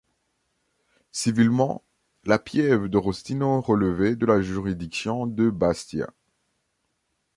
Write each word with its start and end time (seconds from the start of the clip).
Civilement, 1.11 1.83
la 2.23 2.39
pieve 2.39 2.87
de 2.87 2.97
Rostino 2.97 3.61
relevait 3.61 4.15
de 4.15 4.25
la 4.25 4.41
juridiction 4.41 5.27
de 5.27 5.51
Bastia. 5.51 6.09